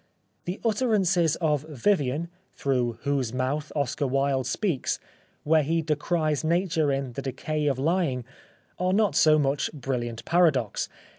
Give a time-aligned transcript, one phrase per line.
[0.45, 4.97] The utterances of Vivian (through whose mouth Oscar Wilde speaks)
[5.43, 8.25] where he decries Nature in" The Decay of Lying"
[8.79, 10.89] are not so much brilliant paradox.